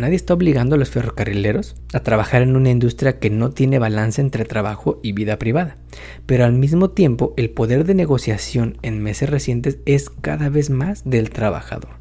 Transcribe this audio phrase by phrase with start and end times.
[0.00, 4.20] nadie está obligando a los ferrocarrileros a trabajar en una industria que no tiene balance
[4.20, 5.76] entre trabajo y vida privada,
[6.26, 11.02] pero al mismo tiempo el poder de negociación en meses recientes es cada vez más
[11.04, 12.00] del trabajador.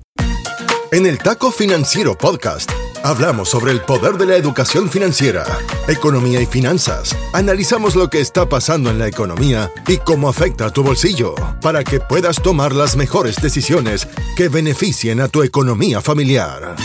[0.92, 2.72] En el Taco Financiero Podcast
[3.04, 5.46] hablamos sobre el poder de la educación financiera,
[5.88, 7.16] economía y finanzas.
[7.34, 11.84] Analizamos lo que está pasando en la economía y cómo afecta a tu bolsillo para
[11.84, 16.76] que puedas tomar las mejores decisiones que beneficien a tu economía familiar.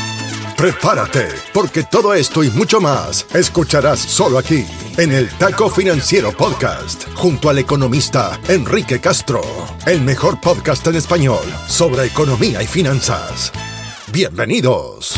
[0.65, 4.65] Prepárate, porque todo esto y mucho más escucharás solo aquí,
[4.97, 9.43] en el Taco Financiero Podcast, junto al economista Enrique Castro,
[9.87, 13.53] el mejor podcast en español sobre economía y finanzas.
[14.11, 15.15] Bienvenidos.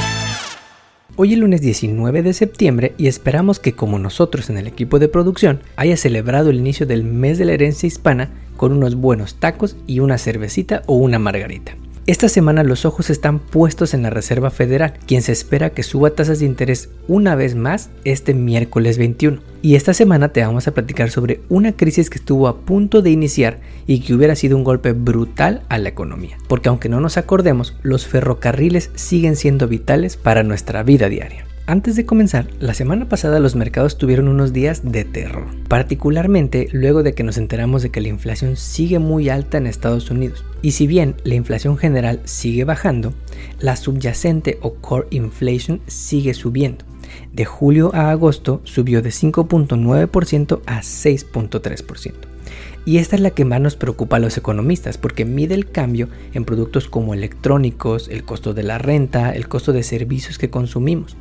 [1.15, 5.09] Hoy es lunes 19 de septiembre y esperamos que como nosotros en el equipo de
[5.09, 9.77] producción haya celebrado el inicio del mes de la herencia hispana con unos buenos tacos
[9.87, 11.77] y una cervecita o una margarita.
[12.09, 16.11] Esta semana los ojos están puestos en la Reserva Federal, quien se espera que suba
[16.11, 19.41] tasas de interés una vez más este miércoles 21.
[19.61, 23.11] Y esta semana te vamos a platicar sobre una crisis que estuvo a punto de
[23.11, 26.39] iniciar y que hubiera sido un golpe brutal a la economía.
[26.47, 31.46] Porque aunque no nos acordemos, los ferrocarriles siguen siendo vitales para nuestra vida diaria.
[31.69, 37.03] Antes de comenzar, la semana pasada los mercados tuvieron unos días de terror, particularmente luego
[37.03, 40.45] de que nos enteramos de que la inflación sigue muy alta en Estados Unidos.
[40.63, 43.15] Y si bien la inflación general sigue bajando,
[43.59, 46.85] la subyacente o core inflation sigue subiendo.
[47.33, 52.36] De julio a agosto subió de 5.9% a 6.3%.
[52.85, 56.09] Y esta es la que más nos preocupa a los economistas porque mide el cambio
[56.35, 61.17] en productos como electrónicos, el costo de la renta, el costo de servicios que consumimos.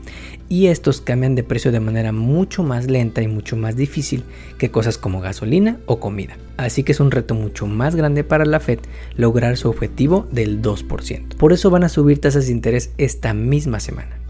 [0.47, 4.23] Y estos cambian de precio de manera mucho más lenta y mucho más difícil
[4.59, 6.37] que cosas como gasolina o comida.
[6.57, 8.79] Así que es un reto mucho más grande para la Fed
[9.17, 11.35] lograr su objetivo del 2%.
[11.35, 14.24] Por eso van a subir tasas de interés esta misma semana.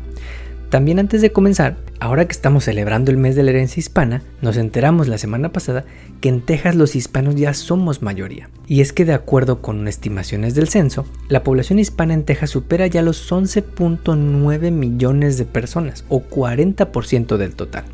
[0.76, 4.58] También antes de comenzar, ahora que estamos celebrando el mes de la herencia hispana, nos
[4.58, 5.86] enteramos la semana pasada
[6.20, 8.50] que en Texas los hispanos ya somos mayoría.
[8.68, 12.88] Y es que de acuerdo con estimaciones del censo, la población hispana en Texas supera
[12.88, 17.86] ya los 11.9 millones de personas, o 40% del total.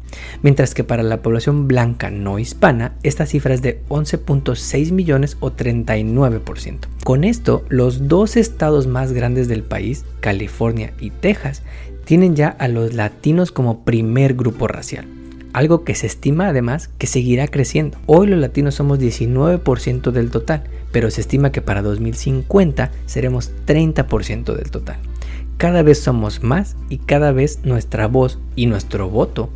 [0.41, 5.51] Mientras que para la población blanca no hispana, esta cifra es de 11.6 millones o
[5.51, 6.79] 39%.
[7.03, 11.63] Con esto, los dos estados más grandes del país, California y Texas,
[12.11, 15.07] tienen ya a los latinos como primer grupo racial,
[15.53, 17.99] algo que se estima además que seguirá creciendo.
[18.05, 24.57] Hoy los latinos somos 19% del total, pero se estima que para 2050 seremos 30%
[24.57, 24.97] del total.
[25.55, 29.49] Cada vez somos más y cada vez nuestra voz y nuestro voto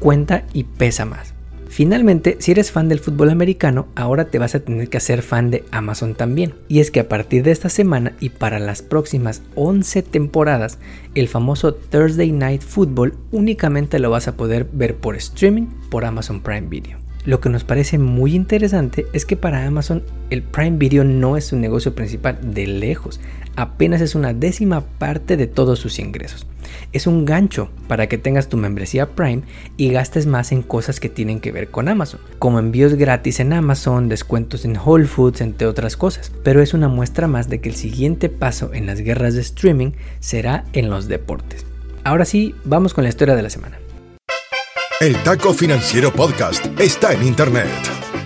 [0.00, 1.34] cuenta y pesa más.
[1.68, 5.50] Finalmente, si eres fan del fútbol americano, ahora te vas a tener que hacer fan
[5.50, 6.54] de Amazon también.
[6.66, 10.78] Y es que a partir de esta semana y para las próximas 11 temporadas,
[11.14, 16.40] el famoso Thursday Night Football únicamente lo vas a poder ver por streaming por Amazon
[16.40, 16.98] Prime Video.
[17.24, 21.46] Lo que nos parece muy interesante es que para Amazon el Prime Video no es
[21.46, 23.20] su negocio principal de lejos,
[23.60, 26.46] apenas es una décima parte de todos sus ingresos
[26.92, 29.42] es un gancho para que tengas tu membresía Prime
[29.76, 33.52] y gastes más en cosas que tienen que ver con Amazon, como envíos gratis en
[33.52, 36.32] Amazon, descuentos en Whole Foods, entre otras cosas.
[36.42, 39.92] Pero es una muestra más de que el siguiente paso en las guerras de streaming
[40.20, 41.66] será en los deportes.
[42.04, 43.78] Ahora sí, vamos con la historia de la semana.
[45.00, 47.97] El Taco Financiero Podcast está en Internet.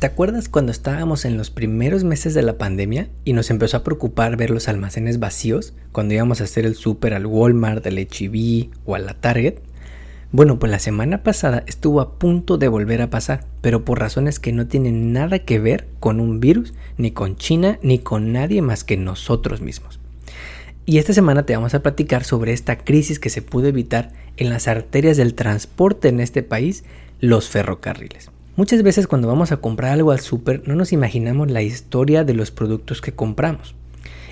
[0.00, 3.84] ¿Te acuerdas cuando estábamos en los primeros meses de la pandemia y nos empezó a
[3.84, 8.70] preocupar ver los almacenes vacíos cuando íbamos a hacer el súper al Walmart, al HEB
[8.86, 9.56] o a la Target?
[10.32, 14.40] Bueno, pues la semana pasada estuvo a punto de volver a pasar, pero por razones
[14.40, 18.62] que no tienen nada que ver con un virus, ni con China, ni con nadie
[18.62, 20.00] más que nosotros mismos.
[20.86, 24.48] Y esta semana te vamos a platicar sobre esta crisis que se pudo evitar en
[24.48, 26.84] las arterias del transporte en este país,
[27.20, 28.30] los ferrocarriles.
[28.56, 32.34] Muchas veces cuando vamos a comprar algo al súper no nos imaginamos la historia de
[32.34, 33.74] los productos que compramos.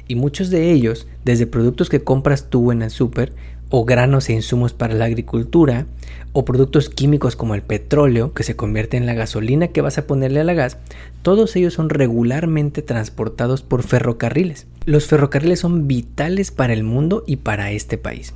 [0.09, 3.33] Y muchos de ellos, desde productos que compras tú en el súper,
[3.71, 5.87] o granos e insumos para la agricultura,
[6.33, 10.07] o productos químicos como el petróleo, que se convierte en la gasolina que vas a
[10.07, 10.79] ponerle a la gas,
[11.23, 14.67] todos ellos son regularmente transportados por ferrocarriles.
[14.85, 18.33] Los ferrocarriles son vitales para el mundo y para este país.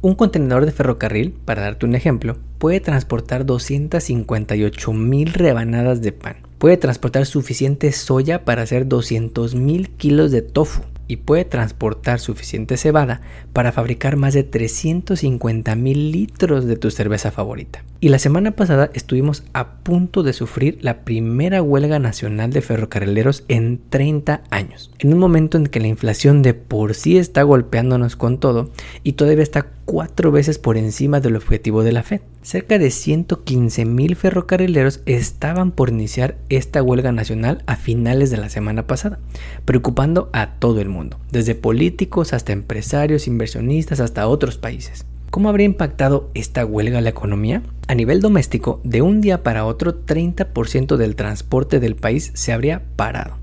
[0.00, 6.36] Un contenedor de ferrocarril, para darte un ejemplo, puede transportar 258 mil rebanadas de pan.
[6.58, 13.22] Puede transportar suficiente soya para hacer 200.000 kilos de tofu y puede transportar suficiente cebada
[13.52, 17.82] para fabricar más de 350 mil litros de tu cerveza favorita.
[18.00, 23.44] Y la semana pasada estuvimos a punto de sufrir la primera huelga nacional de ferrocarrileros
[23.48, 28.14] en 30 años, en un momento en que la inflación de por sí está golpeándonos
[28.14, 28.70] con todo
[29.02, 32.20] y todavía está cuatro veces por encima del objetivo de la Fed.
[32.48, 38.48] Cerca de 115 mil ferrocarrileros estaban por iniciar esta huelga nacional a finales de la
[38.48, 39.18] semana pasada,
[39.66, 45.04] preocupando a todo el mundo, desde políticos hasta empresarios, inversionistas, hasta otros países.
[45.28, 47.60] ¿Cómo habría impactado esta huelga a la economía?
[47.86, 52.80] A nivel doméstico, de un día para otro, 30% del transporte del país se habría
[52.96, 53.36] parado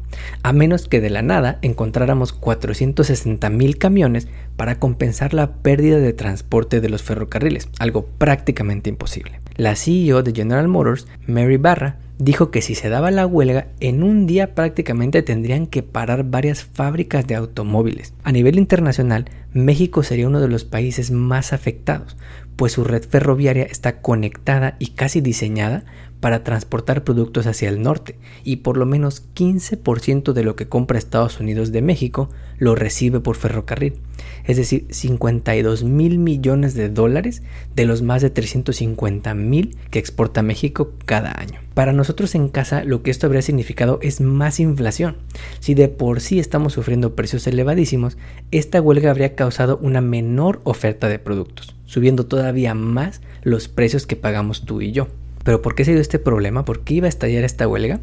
[0.44, 6.13] a menos que de la nada encontráramos 460 mil camiones para compensar la pérdida de
[6.13, 9.39] transporte de los ferrocarriles, algo prácticamente imposible.
[9.56, 14.03] La CEO de General Motors, Mary Barra, dijo que si se daba la huelga, en
[14.03, 18.13] un día prácticamente tendrían que parar varias fábricas de automóviles.
[18.23, 22.17] A nivel internacional, México sería uno de los países más afectados,
[22.56, 25.83] pues su red ferroviaria está conectada y casi diseñada
[26.25, 30.98] para transportar productos hacia el norte y por lo menos 15% de lo que compra
[30.98, 34.00] Estados Unidos de México lo recibe por ferrocarril,
[34.44, 37.44] es decir, 52 mil millones de dólares
[37.75, 41.60] de los más de 350 mil que exporta México cada año.
[41.75, 45.18] Para nosotros en casa lo que esto habría significado es más inflación.
[45.60, 48.18] Si de por sí estamos sufriendo precios elevadísimos,
[48.50, 54.16] esta huelga habría causado una menor oferta de productos, subiendo todavía más los precios que
[54.16, 55.07] pagamos tú y yo.
[55.45, 56.65] Pero ¿por qué se dio este problema?
[56.65, 58.00] ¿Por qué iba a estallar esta huelga?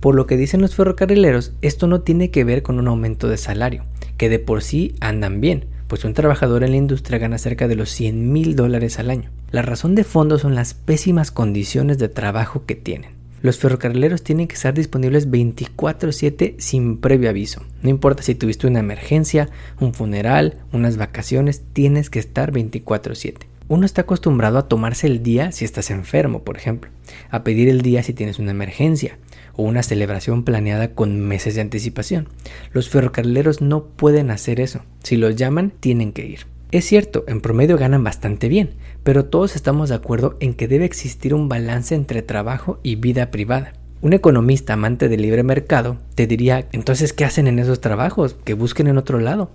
[0.00, 3.36] Por lo que dicen los ferrocarrileros, esto no tiene que ver con un aumento de
[3.36, 3.84] salario,
[4.16, 7.76] que de por sí andan bien, pues un trabajador en la industria gana cerca de
[7.76, 9.30] los 100 mil dólares al año.
[9.50, 13.10] La razón de fondo son las pésimas condiciones de trabajo que tienen.
[13.42, 17.62] Los ferrocarrileros tienen que estar disponibles 24/7 sin previo aviso.
[17.82, 23.51] No importa si tuviste una emergencia, un funeral, unas vacaciones, tienes que estar 24/7.
[23.68, 26.90] Uno está acostumbrado a tomarse el día si estás enfermo, por ejemplo,
[27.30, 29.18] a pedir el día si tienes una emergencia
[29.54, 32.28] o una celebración planeada con meses de anticipación.
[32.72, 34.82] Los ferrocarrileros no pueden hacer eso.
[35.02, 36.46] Si los llaman, tienen que ir.
[36.70, 38.70] Es cierto, en promedio ganan bastante bien,
[39.04, 43.30] pero todos estamos de acuerdo en que debe existir un balance entre trabajo y vida
[43.30, 43.74] privada.
[44.00, 48.36] Un economista amante del libre mercado te diría, entonces, ¿qué hacen en esos trabajos?
[48.44, 49.50] Que busquen en otro lado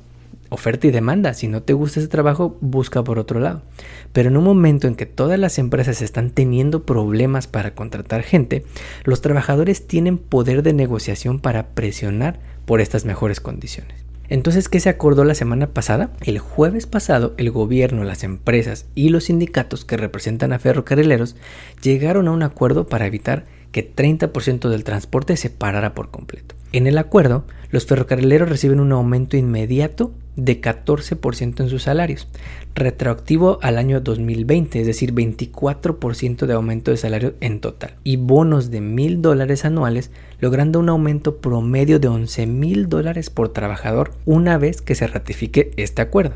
[0.49, 1.33] oferta y demanda.
[1.33, 3.63] Si no te gusta ese trabajo, busca por otro lado.
[4.13, 8.65] Pero en un momento en que todas las empresas están teniendo problemas para contratar gente,
[9.03, 14.07] los trabajadores tienen poder de negociación para presionar por estas mejores condiciones.
[14.29, 16.11] Entonces, ¿qué se acordó la semana pasada?
[16.21, 21.37] El jueves pasado, el gobierno, las empresas y los sindicatos que representan a ferrocarrileros
[21.81, 26.56] llegaron a un acuerdo para evitar que 30% del transporte se parara por completo.
[26.73, 32.27] En el acuerdo, los ferrocarrileros reciben un aumento inmediato de 14% en sus salarios,
[32.75, 38.69] retroactivo al año 2020, es decir, 24% de aumento de salario en total, y bonos
[38.69, 44.57] de mil dólares anuales, logrando un aumento promedio de 11 mil dólares por trabajador una
[44.57, 46.35] vez que se ratifique este acuerdo.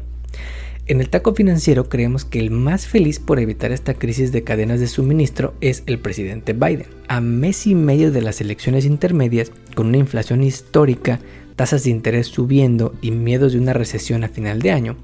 [0.87, 4.79] En el taco financiero creemos que el más feliz por evitar esta crisis de cadenas
[4.79, 6.87] de suministro es el presidente Biden.
[7.07, 11.19] A mes y medio de las elecciones intermedias, con una inflación histórica,
[11.55, 14.97] tasas de interés subiendo y miedos de una recesión a final de año,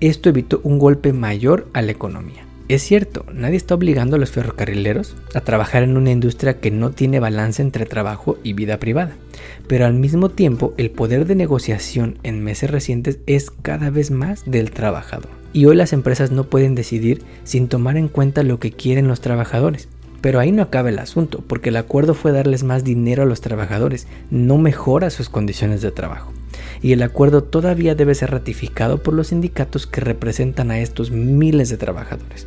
[0.00, 2.47] esto evitó un golpe mayor a la economía.
[2.68, 6.90] Es cierto, nadie está obligando a los ferrocarrileros a trabajar en una industria que no
[6.90, 9.16] tiene balance entre trabajo y vida privada,
[9.66, 14.42] pero al mismo tiempo el poder de negociación en meses recientes es cada vez más
[14.44, 15.30] del trabajador.
[15.54, 19.22] Y hoy las empresas no pueden decidir sin tomar en cuenta lo que quieren los
[19.22, 19.88] trabajadores.
[20.20, 23.40] Pero ahí no acaba el asunto, porque el acuerdo fue darles más dinero a los
[23.40, 26.34] trabajadores, no mejora sus condiciones de trabajo
[26.82, 31.70] y el acuerdo todavía debe ser ratificado por los sindicatos que representan a estos miles
[31.70, 32.46] de trabajadores